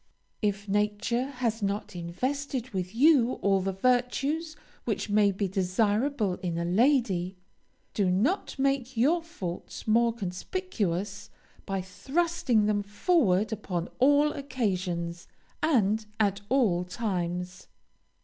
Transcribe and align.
If 0.41 0.67
nature 0.67 1.27
has 1.27 1.61
not 1.61 1.95
invested 1.95 2.69
you 2.73 3.25
with 3.35 3.43
all 3.43 3.61
the 3.61 3.71
virtues 3.71 4.55
which 4.83 5.11
may 5.11 5.31
be 5.31 5.47
desirable 5.47 6.37
in 6.37 6.57
a 6.57 6.65
lady, 6.65 7.37
do 7.93 8.09
not 8.09 8.57
make 8.57 8.97
your 8.97 9.21
faults 9.21 9.87
more 9.87 10.11
conspicuous 10.11 11.29
by 11.67 11.83
thrusting 11.83 12.65
them 12.65 12.81
forward 12.81 13.53
upon 13.53 13.89
all 13.99 14.31
occasions, 14.33 15.27
and 15.61 16.07
at 16.19 16.41
all 16.49 16.83
times. 16.83 17.67